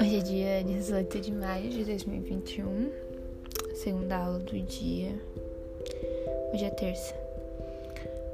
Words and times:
Hoje 0.00 0.16
é 0.16 0.20
dia 0.20 0.64
18 0.64 1.20
de 1.20 1.30
maio 1.30 1.70
de 1.70 1.84
2021, 1.84 2.90
segunda 3.72 4.16
aula 4.16 4.40
do 4.40 4.58
dia. 4.58 5.14
Hoje 6.52 6.64
é 6.64 6.70
terça. 6.70 7.14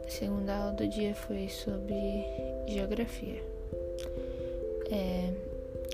A 0.06 0.09
segunda 0.09 0.56
aula 0.56 0.72
do 0.72 0.88
dia 0.88 1.14
foi 1.14 1.48
sobre 1.51 2.24
geografia. 2.67 3.43
É, 4.91 5.35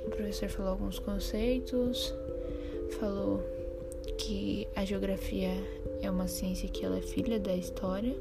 o 0.07 0.11
professor 0.11 0.49
falou 0.49 0.71
alguns 0.71 1.01
conceitos, 1.01 2.15
falou 3.01 3.43
que 4.17 4.69
a 4.77 4.85
geografia 4.85 5.51
é 6.01 6.09
uma 6.09 6.29
ciência 6.29 6.69
que 6.69 6.85
ela 6.85 6.99
é 6.99 7.03
filha 7.03 7.41
da 7.41 7.57
história, 7.57 8.15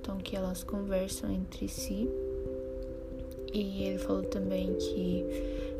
então 0.00 0.18
que 0.18 0.36
elas 0.36 0.62
conversam 0.62 1.30
entre 1.30 1.68
si. 1.68 2.08
E 3.52 3.84
ele 3.84 3.98
falou 3.98 4.22
também 4.22 4.74
que 4.74 5.24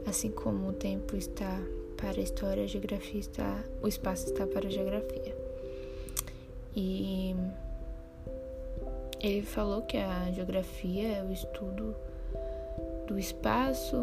assim 0.07 0.31
como 0.31 0.69
o 0.69 0.73
tempo 0.73 1.17
está 1.17 1.61
para 1.97 2.21
a 2.21 2.23
história, 2.23 2.65
a 2.65 2.67
geografia 2.67 3.21
está, 3.21 3.65
o 3.83 3.89
espaço 3.89 4.27
está 4.27 4.47
para 4.47 4.69
a 4.69 4.71
geografia. 4.71 5.37
E 6.75 7.35
ele 9.21 9.43
falou 9.43 9.83
que 9.83 9.97
a 9.97 10.31
geografia 10.31 11.19
é 11.19 11.23
o 11.23 11.33
estudo 11.33 11.97
do 13.07 13.19
espaço 13.19 13.97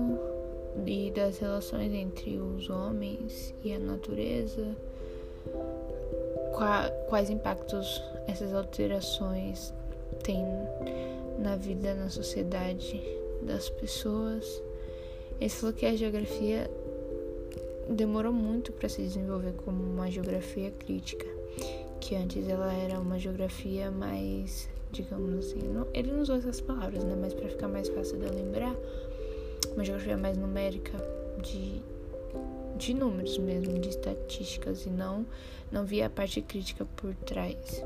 e 0.85 1.11
das 1.11 1.37
relações 1.37 1.93
entre 1.93 2.37
os 2.37 2.69
homens 2.69 3.53
e 3.63 3.73
a 3.73 3.79
natureza, 3.79 4.75
quais 7.07 7.29
impactos 7.29 8.03
essas 8.27 8.53
alterações 8.53 9.73
têm 10.13 10.45
na 11.39 11.55
vida, 11.55 11.93
na 11.93 12.09
sociedade 12.09 13.01
das 13.41 13.69
pessoas. 13.69 14.61
Ele 15.39 15.49
falou 15.49 15.73
que 15.73 15.85
a 15.85 15.95
geografia 15.95 16.69
demorou 17.89 18.31
muito 18.31 18.71
para 18.71 18.87
se 18.87 19.01
desenvolver 19.01 19.53
como 19.65 19.83
uma 19.83 20.09
geografia 20.09 20.71
crítica, 20.71 21.25
que 21.99 22.15
antes 22.15 22.47
ela 22.47 22.71
era 22.73 22.99
uma 22.99 23.19
geografia 23.19 23.91
mais, 23.91 24.69
digamos 24.91 25.45
assim, 25.45 25.59
não, 25.59 25.87
ele 25.93 26.11
não 26.11 26.21
usou 26.21 26.35
essas 26.35 26.61
palavras, 26.61 27.03
né, 27.03 27.17
mas 27.19 27.33
para 27.33 27.49
ficar 27.49 27.67
mais 27.67 27.89
fácil 27.89 28.17
de 28.17 28.25
lembrar, 28.27 28.75
uma 29.73 29.83
geografia 29.83 30.17
mais 30.17 30.37
numérica 30.37 30.97
de 31.41 31.81
de 32.75 32.93
números 32.93 33.37
mesmo, 33.37 33.79
de 33.79 33.89
estatísticas 33.89 34.85
e 34.85 34.89
não 34.89 35.25
não 35.71 35.85
via 35.85 36.07
a 36.07 36.09
parte 36.09 36.41
crítica 36.41 36.85
por 36.95 37.13
trás. 37.15 37.83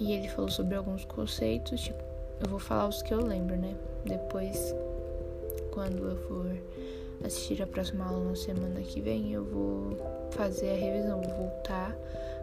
E 0.00 0.12
ele 0.12 0.28
falou 0.28 0.50
sobre 0.50 0.74
alguns 0.74 1.04
conceitos, 1.04 1.82
tipo, 1.82 2.02
eu 2.40 2.48
vou 2.48 2.58
falar 2.58 2.88
os 2.88 3.02
que 3.02 3.12
eu 3.12 3.22
lembro, 3.22 3.54
né? 3.54 3.76
Depois 4.04 4.74
quando 5.70 6.04
eu 6.08 6.16
for 6.26 6.56
assistir 7.24 7.62
a 7.62 7.66
próxima 7.66 8.06
aula 8.06 8.30
na 8.30 8.36
semana 8.36 8.80
que 8.80 9.00
vem, 9.00 9.32
eu 9.32 9.44
vou 9.44 9.96
fazer 10.30 10.70
a 10.70 10.74
revisão, 10.74 11.20
vou 11.20 11.34
voltar 11.36 11.94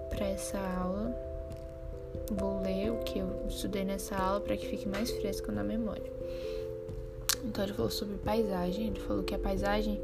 para 0.09 0.25
essa 0.27 0.59
aula, 0.59 1.16
vou 2.31 2.61
ler 2.61 2.91
o 2.91 2.97
que 2.99 3.19
eu 3.19 3.45
estudei 3.47 3.83
nessa 3.83 4.16
aula 4.16 4.39
para 4.39 4.55
que 4.55 4.67
fique 4.67 4.88
mais 4.88 5.09
fresco 5.09 5.52
na 5.52 5.64
memória. 5.64 6.11
Então 7.44 7.64
ele 7.64 7.73
falou 7.73 7.92
sobre 7.92 8.17
paisagem, 8.17 8.88
ele 8.88 8.99
falou 8.99 9.23
que 9.23 9.33
a 9.33 9.39
paisagem 9.39 9.99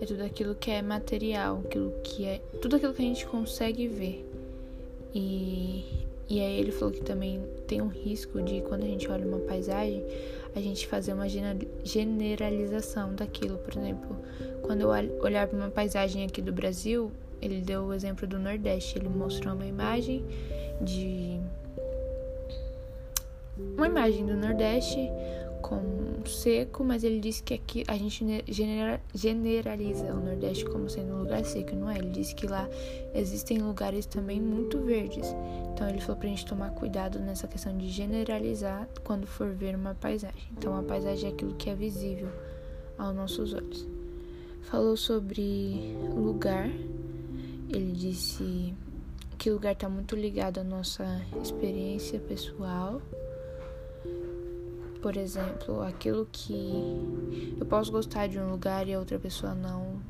é 0.00 0.06
tudo 0.06 0.22
aquilo 0.22 0.54
que 0.54 0.70
é 0.70 0.82
material, 0.82 1.60
aquilo 1.64 1.92
que 2.02 2.24
é 2.24 2.40
tudo 2.60 2.76
aquilo 2.76 2.94
que 2.94 3.02
a 3.02 3.06
gente 3.06 3.26
consegue 3.26 3.86
ver. 3.86 4.28
E, 5.14 6.05
e 6.28 6.40
aí 6.40 6.58
ele 6.58 6.72
falou 6.72 6.92
que 6.92 7.02
também 7.02 7.40
tem 7.66 7.80
um 7.80 7.88
risco 7.88 8.42
de 8.42 8.60
quando 8.62 8.82
a 8.82 8.86
gente 8.86 9.08
olha 9.08 9.24
uma 9.26 9.38
paisagem, 9.38 10.04
a 10.54 10.60
gente 10.60 10.86
fazer 10.86 11.12
uma 11.12 11.26
generalização 11.84 13.14
daquilo. 13.14 13.58
Por 13.58 13.76
exemplo, 13.76 14.16
quando 14.62 14.80
eu 14.80 14.88
olhar 15.20 15.46
para 15.46 15.56
uma 15.56 15.70
paisagem 15.70 16.24
aqui 16.24 16.42
do 16.42 16.52
Brasil, 16.52 17.12
ele 17.40 17.60
deu 17.60 17.84
o 17.84 17.94
exemplo 17.94 18.26
do 18.26 18.38
Nordeste. 18.38 18.98
Ele 18.98 19.08
mostrou 19.08 19.54
uma 19.54 19.66
imagem 19.66 20.24
de 20.80 21.38
uma 23.76 23.86
imagem 23.86 24.26
do 24.26 24.36
Nordeste 24.36 24.98
com 25.68 26.24
seco, 26.24 26.84
mas 26.84 27.02
ele 27.02 27.18
disse 27.18 27.42
que 27.42 27.52
aqui 27.54 27.84
a 27.88 27.96
gente 27.96 28.24
generaliza 29.12 30.14
o 30.14 30.20
Nordeste 30.24 30.64
como 30.64 30.88
sendo 30.88 31.14
um 31.14 31.18
lugar 31.18 31.44
seco, 31.44 31.74
não 31.74 31.90
é? 31.90 31.98
Ele 31.98 32.10
disse 32.10 32.36
que 32.36 32.46
lá 32.46 32.68
existem 33.12 33.58
lugares 33.58 34.06
também 34.06 34.40
muito 34.40 34.78
verdes. 34.78 35.34
Então 35.72 35.88
ele 35.88 36.00
falou 36.00 36.16
pra 36.16 36.28
gente 36.28 36.46
tomar 36.46 36.70
cuidado 36.70 37.18
nessa 37.18 37.48
questão 37.48 37.76
de 37.76 37.88
generalizar 37.88 38.88
quando 39.02 39.26
for 39.26 39.52
ver 39.52 39.74
uma 39.74 39.94
paisagem. 39.94 40.44
Então 40.56 40.76
a 40.76 40.84
paisagem 40.84 41.30
é 41.30 41.32
aquilo 41.32 41.54
que 41.54 41.68
é 41.68 41.74
visível 41.74 42.28
aos 42.96 43.14
nossos 43.14 43.52
olhos. 43.52 43.84
Falou 44.62 44.96
sobre 44.96 45.96
lugar. 46.14 46.70
Ele 47.68 47.92
disse 47.92 48.72
que 49.36 49.50
lugar 49.50 49.72
está 49.72 49.88
muito 49.88 50.14
ligado 50.14 50.58
à 50.58 50.64
nossa 50.64 51.20
experiência 51.42 52.20
pessoal 52.20 53.02
por 55.06 55.16
exemplo, 55.16 55.82
aquilo 55.82 56.26
que 56.32 57.00
eu 57.60 57.64
posso 57.66 57.92
gostar 57.92 58.26
de 58.26 58.40
um 58.40 58.50
lugar 58.50 58.88
e 58.88 58.94
a 58.94 58.98
outra 58.98 59.20
pessoa 59.20 59.54
não. 59.54 60.00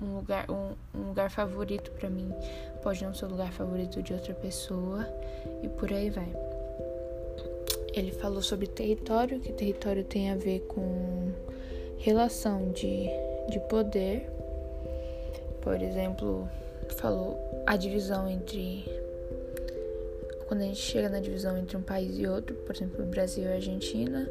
Um 0.00 0.14
lugar, 0.14 0.48
um, 0.48 0.74
um 0.96 1.08
lugar 1.08 1.28
favorito 1.28 1.90
para 1.90 2.08
mim 2.08 2.32
pode 2.80 3.02
não 3.02 3.12
ser 3.12 3.24
o 3.24 3.30
lugar 3.30 3.50
favorito 3.50 4.00
de 4.00 4.12
outra 4.12 4.32
pessoa 4.34 5.04
e 5.60 5.68
por 5.68 5.92
aí 5.92 6.08
vai. 6.08 6.32
Ele 7.92 8.12
falou 8.12 8.40
sobre 8.40 8.68
território, 8.68 9.40
que 9.40 9.52
território 9.52 10.04
tem 10.04 10.30
a 10.30 10.36
ver 10.36 10.60
com 10.68 11.32
relação 11.98 12.70
de, 12.70 13.08
de 13.50 13.58
poder. 13.68 14.30
Por 15.62 15.82
exemplo, 15.82 16.48
falou 16.90 17.36
a 17.66 17.76
divisão 17.76 18.28
entre 18.28 18.84
quando 20.48 20.62
a 20.62 20.64
gente 20.64 20.80
chega 20.80 21.08
na 21.10 21.20
divisão 21.20 21.56
entre 21.56 21.76
um 21.76 21.82
país 21.82 22.18
e 22.18 22.26
outro, 22.26 22.56
por 22.56 22.74
exemplo, 22.74 23.04
Brasil 23.04 23.44
e 23.44 23.52
Argentina, 23.52 24.28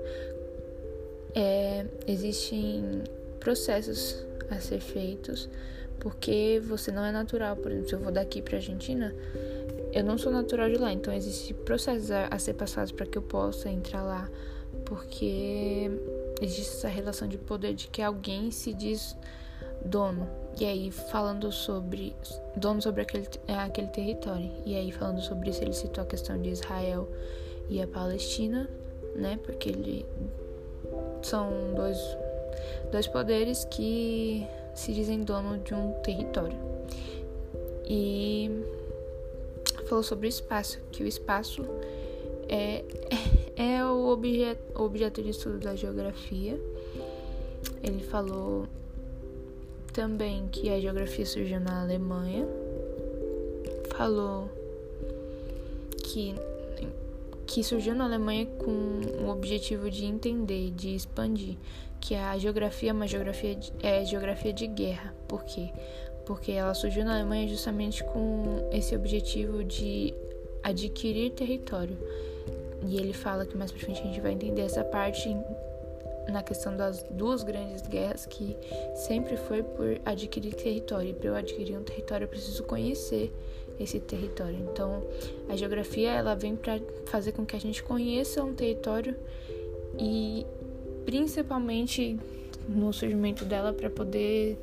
é, 1.35 1.85
existem 2.07 3.03
processos 3.39 4.25
a 4.49 4.59
ser 4.59 4.79
feitos 4.79 5.47
porque 5.99 6.61
você 6.65 6.91
não 6.91 7.03
é 7.05 7.11
natural. 7.11 7.55
Por 7.55 7.71
exemplo, 7.71 7.89
se 7.89 7.95
eu 7.95 7.99
vou 7.99 8.11
daqui 8.11 8.41
para 8.41 8.57
Argentina, 8.57 9.13
eu 9.93 10.03
não 10.03 10.17
sou 10.17 10.31
natural 10.31 10.69
de 10.69 10.77
lá, 10.77 10.91
então 10.91 11.13
existem 11.13 11.55
processos 11.55 12.11
a, 12.11 12.27
a 12.27 12.39
ser 12.39 12.53
passados 12.53 12.91
para 12.91 13.05
que 13.05 13.17
eu 13.17 13.21
possa 13.21 13.69
entrar 13.69 14.03
lá, 14.03 14.29
porque 14.85 15.89
existe 16.41 16.77
essa 16.77 16.87
relação 16.87 17.27
de 17.27 17.37
poder 17.37 17.73
de 17.73 17.87
que 17.87 18.01
alguém 18.01 18.51
se 18.51 18.73
diz 18.73 19.15
dono. 19.87 20.27
E 20.59 20.65
aí 20.65 20.91
falando 20.91 21.51
sobre 21.51 22.15
dono 22.55 22.81
sobre 22.81 23.01
aquele, 23.03 23.27
aquele 23.47 23.87
território. 23.87 24.51
E 24.65 24.75
aí 24.75 24.91
falando 24.91 25.21
sobre 25.21 25.49
isso 25.49 25.63
ele 25.63 25.73
citou 25.73 26.03
a 26.03 26.07
questão 26.07 26.41
de 26.41 26.49
Israel 26.49 27.07
e 27.69 27.81
a 27.81 27.87
Palestina, 27.87 28.69
né? 29.15 29.39
Porque 29.43 29.69
ele 29.69 30.05
são 31.21 31.49
dois 31.75 31.97
dois 32.91 33.07
poderes 33.07 33.65
que 33.65 34.45
se 34.73 34.93
dizem 34.93 35.23
dono 35.23 35.57
de 35.59 35.73
um 35.73 35.93
território. 36.03 36.57
E 37.85 38.63
falou 39.87 40.03
sobre 40.03 40.27
o 40.27 40.29
espaço, 40.29 40.79
que 40.91 41.03
o 41.03 41.07
espaço 41.07 41.65
é, 42.49 42.83
é 43.55 43.83
o 43.85 44.07
objeto, 44.07 44.61
objeto 44.75 45.23
de 45.23 45.29
estudo 45.29 45.59
da 45.59 45.75
geografia. 45.75 46.59
Ele 47.83 48.03
falou 48.03 48.67
também 49.97 50.47
que 50.51 50.69
a 50.69 50.79
geografia 50.79 51.25
surgiu 51.25 51.59
na 51.59 51.81
Alemanha. 51.81 52.47
Falou 53.95 54.47
que, 56.03 56.35
que 57.47 57.63
surgiu 57.63 57.95
na 57.95 58.05
Alemanha 58.05 58.45
com 58.45 59.25
o 59.25 59.29
objetivo 59.31 59.89
de 59.89 60.05
entender, 60.05 60.69
de 60.69 60.93
expandir, 60.93 61.57
que 61.99 62.13
a 62.13 62.37
geografia 62.37 62.91
é 62.91 62.93
uma 62.93 63.07
geografia 63.07 63.55
de, 63.55 63.73
é 63.81 64.05
geografia 64.05 64.53
de 64.53 64.67
guerra. 64.67 65.15
Por 65.27 65.43
quê? 65.43 65.73
Porque 66.27 66.51
ela 66.51 66.75
surgiu 66.75 67.03
na 67.03 67.15
Alemanha 67.15 67.47
justamente 67.47 68.03
com 68.03 68.69
esse 68.71 68.95
objetivo 68.95 69.63
de 69.63 70.13
adquirir 70.61 71.31
território. 71.31 71.97
E 72.85 72.97
ele 72.97 73.13
fala 73.13 73.47
que 73.47 73.57
mais 73.57 73.71
pra 73.71 73.81
frente 73.81 73.99
a 74.01 74.03
gente 74.03 74.21
vai 74.21 74.33
entender 74.33 74.61
essa 74.61 74.83
parte 74.83 75.27
na 76.31 76.43
questão 76.43 76.75
das 76.75 77.03
duas 77.11 77.43
grandes 77.43 77.81
guerras 77.87 78.25
que 78.25 78.57
sempre 78.95 79.37
foi 79.37 79.63
por 79.63 79.99
adquirir 80.05 80.53
território. 80.53 81.09
E 81.09 81.13
para 81.13 81.29
eu 81.29 81.35
adquirir 81.35 81.77
um 81.77 81.83
território 81.83 82.25
eu 82.25 82.29
preciso 82.29 82.63
conhecer 82.63 83.33
esse 83.79 83.99
território. 83.99 84.57
Então, 84.71 85.03
a 85.49 85.55
geografia 85.55 86.11
ela 86.11 86.35
vem 86.35 86.55
para 86.55 86.79
fazer 87.05 87.31
com 87.31 87.45
que 87.45 87.55
a 87.55 87.59
gente 87.59 87.83
conheça 87.83 88.43
um 88.43 88.53
território 88.53 89.15
e 89.97 90.45
principalmente 91.05 92.19
no 92.67 92.91
surgimento 92.91 93.45
dela 93.45 93.71
para 93.71 93.89
poder 93.89 94.57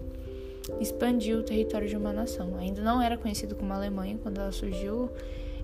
expandir 0.80 1.36
o 1.36 1.42
território 1.42 1.88
de 1.88 1.96
uma 1.96 2.12
nação. 2.12 2.56
Ainda 2.56 2.82
não 2.82 3.00
era 3.00 3.16
conhecido 3.16 3.54
como 3.54 3.72
Alemanha 3.72 4.18
quando 4.22 4.38
ela 4.38 4.52
surgiu. 4.52 5.10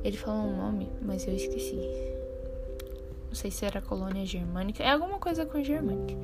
Ele 0.02 0.16
falou 0.16 0.42
um 0.42 0.56
nome, 0.56 0.88
mas 1.02 1.26
eu 1.26 1.34
esqueci. 1.34 2.09
Não 3.30 3.36
sei 3.36 3.48
se 3.48 3.64
era 3.64 3.80
colônia 3.80 4.26
germânica. 4.26 4.82
É 4.82 4.90
alguma 4.90 5.18
coisa 5.18 5.46
com 5.46 5.62
germânica. 5.62 6.18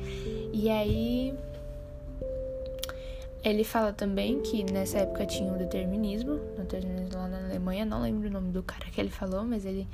E 0.52 0.68
aí. 0.68 1.32
Ele 3.44 3.62
fala 3.62 3.92
também 3.92 4.42
que 4.42 4.64
nessa 4.64 4.98
época 4.98 5.24
tinha 5.24 5.52
o 5.52 5.56
determinismo, 5.56 6.34
no 6.34 6.64
determinismo 6.64 7.16
lá 7.16 7.28
na 7.28 7.44
Alemanha, 7.44 7.84
não 7.84 8.02
lembro 8.02 8.28
o 8.28 8.32
nome 8.32 8.50
do 8.50 8.60
cara 8.60 8.86
que 8.86 9.00
ele 9.00 9.08
falou, 9.08 9.44
mas 9.44 9.64
ele 9.64 9.86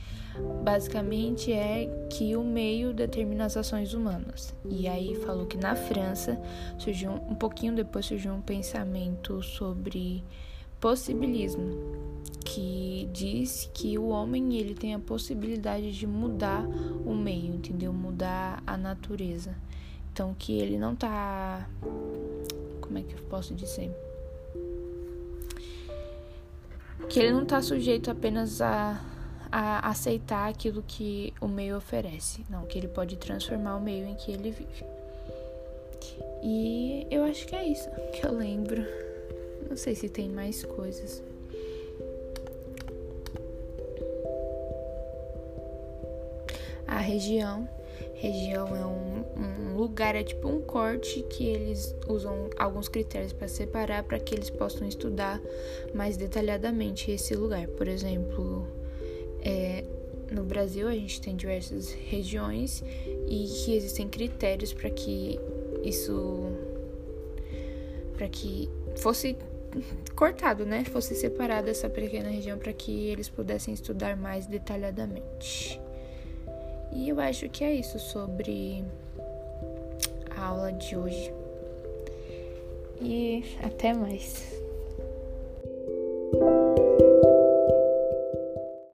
basicamente 0.65 1.53
é 1.53 1.87
que 2.09 2.35
o 2.35 2.43
meio 2.43 2.95
determina 2.95 3.45
as 3.45 3.55
ações 3.55 3.93
humanas. 3.93 4.55
E 4.65 4.89
aí 4.89 5.15
falou 5.17 5.45
que 5.45 5.59
na 5.59 5.77
França 5.77 6.41
surgiu 6.79 7.13
um 7.13 7.35
pouquinho 7.35 7.75
depois 7.75 8.07
surgiu 8.07 8.33
um 8.33 8.41
pensamento 8.41 9.43
sobre 9.43 10.25
possibilismo, 10.83 11.79
que 12.45 13.09
diz 13.13 13.71
que 13.73 13.97
o 13.97 14.09
homem 14.09 14.57
ele 14.57 14.75
tem 14.75 14.95
a 14.95 14.99
possibilidade 14.99 15.93
de 15.93 16.07
mudar 16.09 16.67
o 17.07 17.15
meio, 17.15 17.55
entendeu? 17.55 17.93
Mudar 17.93 18.61
a 18.67 18.77
natureza. 18.77 19.55
Então 20.13 20.35
que 20.37 20.59
ele 20.59 20.77
não 20.77 20.97
tá 20.97 21.67
como 22.81 22.99
é 22.99 23.03
que 23.03 23.15
eu 23.15 23.23
posso 23.31 23.55
dizer? 23.55 23.91
Que 27.09 27.21
ele 27.21 27.33
não 27.33 27.47
tá 27.47 27.63
sujeito 27.63 28.11
apenas 28.11 28.61
a, 28.61 29.01
a 29.51 29.89
aceitar 29.89 30.49
aquilo 30.51 30.83
que 30.87 31.33
o 31.41 31.47
meio 31.47 31.77
oferece. 31.77 32.45
Não, 32.51 32.67
que 32.67 32.77
ele 32.77 32.89
pode 32.89 33.17
transformar 33.17 33.77
o 33.77 33.81
meio 33.81 34.07
em 34.07 34.15
que 34.17 34.33
ele 34.33 34.51
vive. 34.51 34.85
E 36.43 37.07
eu 37.11 37.25
acho 37.25 37.47
que 37.47 37.55
é 37.55 37.65
isso 37.67 37.89
que 38.13 38.27
eu 38.27 38.33
lembro. 38.33 38.85
Não 39.73 39.77
sei 39.79 39.95
se 39.95 40.07
tem 40.07 40.29
mais 40.29 40.63
coisas. 40.67 41.23
A 46.87 46.99
região 46.99 47.67
região 48.17 48.77
é 48.77 48.85
um, 48.85 49.73
um 49.73 49.77
lugar, 49.79 50.15
é 50.15 50.23
tipo 50.23 50.47
um 50.47 50.61
corte 50.61 51.23
que 51.23 51.47
eles 51.47 51.97
usam 52.07 52.51
alguns 52.59 52.87
critérios 52.87 53.33
para 53.33 53.49
separar 53.49 54.03
para 54.03 54.19
que 54.19 54.35
eles 54.35 54.51
possam 54.51 54.87
estudar 54.87 55.41
mais 55.95 56.19
detalhadamente 56.19 57.11
esse 57.11 57.35
lugar. 57.35 57.67
Por 57.69 57.89
exemplo, 57.89 58.69
é, 59.41 59.85
no 60.31 60.45
Brasil 60.45 60.87
a 60.87 60.93
gente 60.93 61.19
tem 61.19 61.35
diversas 61.35 61.93
regiões 61.93 62.85
e 63.27 63.47
que 63.47 63.75
existem 63.75 64.07
critérios 64.07 64.75
para 64.75 64.91
que 64.91 65.41
isso 65.83 66.53
para 68.19 68.29
que 68.29 68.69
fosse 68.97 69.35
cortado, 70.15 70.65
né? 70.65 70.85
Fosse 70.85 71.15
separada 71.15 71.71
essa 71.71 71.89
pequena 71.89 72.29
região 72.29 72.59
para 72.59 72.73
que 72.73 73.09
eles 73.09 73.29
pudessem 73.29 73.75
estudar 73.75 74.17
mais 74.17 74.47
detalhadamente. 74.47 75.81
E 76.93 77.09
eu 77.09 77.19
acho 77.21 77.49
que 77.49 77.65
é 77.65 77.73
isso 77.75 77.99
sobre 77.99 78.85
a 80.31 80.47
aula 80.47 80.73
de 80.73 80.97
hoje. 80.97 81.33
E 83.01 83.43
até 83.63 83.93
mais. 83.93 84.62